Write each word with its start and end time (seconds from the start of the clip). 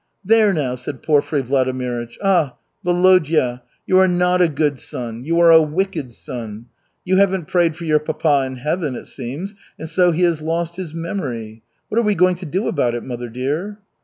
"There, 0.25 0.51
now!" 0.51 0.73
said 0.73 1.03
Porfiry 1.03 1.43
Vladimirych. 1.43 2.17
"Ah, 2.23 2.57
Volodya! 2.83 3.61
You 3.85 3.99
are 3.99 4.07
not 4.07 4.41
a 4.41 4.49
good 4.49 4.79
son. 4.79 5.23
You 5.23 5.39
are 5.39 5.51
a 5.51 5.61
wicked 5.61 6.11
son. 6.11 6.65
You 7.05 7.17
haven't 7.17 7.47
prayed 7.47 7.75
for 7.75 7.85
your 7.85 7.99
papa 7.99 8.45
in 8.47 8.55
Heaven, 8.55 8.95
it 8.95 9.05
seems, 9.05 9.53
and 9.77 9.87
so 9.87 10.11
he 10.11 10.23
has 10.23 10.41
lost 10.41 10.75
his 10.77 10.95
memory. 10.95 11.61
What 11.89 11.99
are 11.99 12.03
we 12.03 12.15
going 12.15 12.37
to 12.37 12.47
do 12.47 12.67
about 12.67 12.95
it, 12.95 13.03
mother 13.03 13.29
dear?" 13.29 13.77